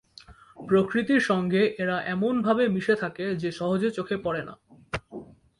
[0.59, 4.53] প্রকৃতির সঙ্গে এরা এমনভাবে মিশে থাকে যে সহজে চোখে পড়ে না।